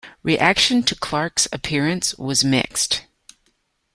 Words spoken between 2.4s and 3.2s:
mixed.